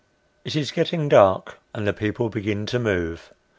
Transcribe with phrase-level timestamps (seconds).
[0.43, 3.31] It is getting dark, and the people begin to move.